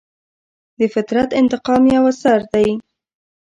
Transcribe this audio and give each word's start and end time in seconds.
د 0.77 0.79
فطرت 0.93 1.29
انتقام 1.41 1.83
یو 1.95 2.03
اثر 2.11 2.39
دی. 2.53 2.67